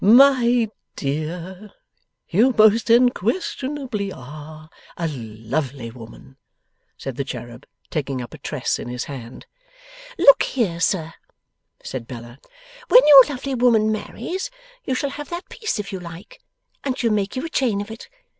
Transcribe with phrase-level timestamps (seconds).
[0.03, 1.73] 'My dear,
[2.27, 6.37] you most unquestionably ARE a lovely woman,'
[6.97, 9.45] said the cherub, taking up a tress in his hand.
[10.17, 11.13] 'Look here, sir,'
[11.83, 12.39] said Bella;
[12.87, 14.49] 'when your lovely woman marries,
[14.85, 16.41] you shall have that piece if you like,
[16.83, 18.09] and she'll make you a chain of it.